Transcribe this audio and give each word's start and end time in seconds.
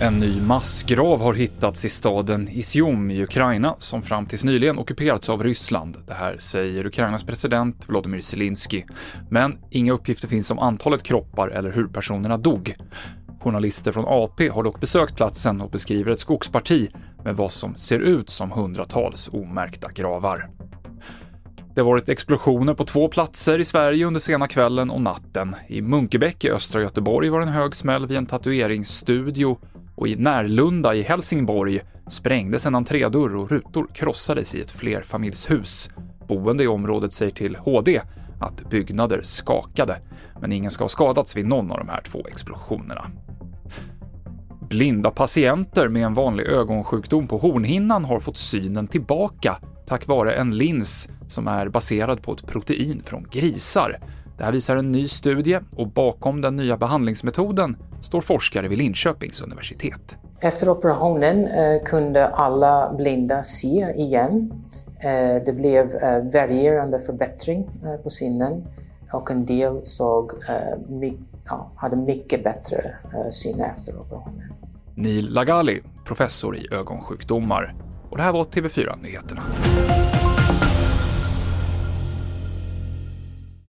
En 0.00 0.20
ny 0.20 0.40
massgrav 0.40 1.20
har 1.20 1.34
hittats 1.34 1.84
i 1.84 1.88
staden 1.88 2.48
Izium 2.48 3.10
i 3.10 3.22
Ukraina 3.22 3.74
som 3.78 4.02
fram 4.02 4.26
tills 4.26 4.44
nyligen 4.44 4.78
ockuperats 4.78 5.28
av 5.28 5.42
Ryssland. 5.42 5.96
Det 6.06 6.14
här 6.14 6.38
säger 6.38 6.86
Ukrainas 6.86 7.24
president 7.24 7.88
Volodymyr 7.88 8.20
Zelensky. 8.20 8.84
Men 9.30 9.58
inga 9.70 9.92
uppgifter 9.92 10.28
finns 10.28 10.50
om 10.50 10.58
antalet 10.58 11.02
kroppar 11.02 11.48
eller 11.48 11.72
hur 11.72 11.86
personerna 11.86 12.36
dog. 12.36 12.74
Journalister 13.40 13.92
från 13.92 14.04
AP 14.08 14.48
har 14.48 14.62
dock 14.62 14.80
besökt 14.80 15.16
platsen 15.16 15.60
och 15.60 15.70
beskriver 15.70 16.12
ett 16.12 16.20
skogsparti 16.20 16.90
med 17.24 17.36
vad 17.36 17.52
som 17.52 17.76
ser 17.76 17.98
ut 17.98 18.30
som 18.30 18.50
hundratals 18.50 19.28
omärkta 19.32 19.90
gravar. 19.94 20.50
Det 21.74 21.80
har 21.80 21.86
varit 21.86 22.08
explosioner 22.08 22.74
på 22.74 22.84
två 22.84 23.08
platser 23.08 23.58
i 23.58 23.64
Sverige 23.64 24.06
under 24.06 24.20
sena 24.20 24.48
kvällen 24.48 24.90
och 24.90 25.00
natten. 25.00 25.56
I 25.66 25.82
Munkebäck 25.82 26.44
i 26.44 26.50
östra 26.50 26.82
Göteborg 26.82 27.28
var 27.28 27.40
det 27.40 27.46
en 27.46 27.52
hög 27.52 27.74
smäll 27.74 28.06
vid 28.06 28.18
en 28.18 28.26
tatueringsstudio 28.26 29.58
och 29.94 30.08
i 30.08 30.16
Närlunda 30.16 30.94
i 30.94 31.02
Helsingborg 31.02 31.80
sprängdes 32.06 32.66
en 32.66 32.74
entrédörr 32.74 33.36
och 33.36 33.50
rutor 33.50 33.88
krossades 33.94 34.54
i 34.54 34.60
ett 34.60 34.70
flerfamiljshus. 34.70 35.90
Boende 36.28 36.64
i 36.64 36.66
området 36.66 37.12
säger 37.12 37.32
till 37.32 37.56
HD 37.56 38.00
att 38.40 38.70
byggnader 38.70 39.20
skakade, 39.22 40.00
men 40.40 40.52
ingen 40.52 40.70
ska 40.70 40.84
ha 40.84 40.88
skadats 40.88 41.36
vid 41.36 41.46
någon 41.46 41.70
av 41.70 41.78
de 41.78 41.88
här 41.88 42.00
två 42.00 42.26
explosionerna. 42.28 43.10
Blinda 44.68 45.10
patienter 45.10 45.88
med 45.88 46.04
en 46.04 46.14
vanlig 46.14 46.46
ögonsjukdom 46.46 47.26
på 47.26 47.38
hornhinnan 47.38 48.04
har 48.04 48.20
fått 48.20 48.36
synen 48.36 48.86
tillbaka 48.86 49.56
tack 49.86 50.06
vare 50.06 50.34
en 50.34 50.56
lins 50.56 51.08
som 51.34 51.48
är 51.48 51.68
baserad 51.68 52.22
på 52.22 52.32
ett 52.32 52.46
protein 52.46 53.02
från 53.04 53.26
grisar. 53.30 53.98
Det 54.38 54.44
här 54.44 54.52
visar 54.52 54.76
en 54.76 54.92
ny 54.92 55.08
studie 55.08 55.60
och 55.76 55.88
bakom 55.88 56.40
den 56.40 56.56
nya 56.56 56.76
behandlingsmetoden 56.76 57.76
står 58.02 58.20
forskare 58.20 58.68
vid 58.68 58.78
Linköpings 58.78 59.40
universitet. 59.40 60.16
Efter 60.40 60.68
operationen 60.68 61.46
eh, 61.46 61.82
kunde 61.84 62.26
alla 62.26 62.94
blinda 62.98 63.42
se 63.44 63.92
igen. 63.96 64.62
Eh, 65.00 65.44
det 65.46 65.56
blev 65.56 65.94
eh, 65.94 66.22
varierande 66.32 67.00
förbättring 67.00 67.68
på 68.02 68.10
synen 68.10 68.64
och 69.12 69.30
en 69.30 69.46
del 69.46 69.80
såg, 69.84 70.32
ja, 71.46 71.70
hade 71.76 71.96
mycket 71.96 72.44
bättre 72.44 72.94
syn 73.30 73.60
efter 73.60 74.00
operationen. 74.00 74.52
Neil 74.94 75.30
Lagali, 75.30 75.80
professor 76.04 76.56
i 76.56 76.68
ögonsjukdomar. 76.74 77.74
Och 78.10 78.16
det 78.16 78.22
här 78.22 78.32
var 78.32 78.44
TV4 78.44 79.02
Nyheterna. 79.02 79.42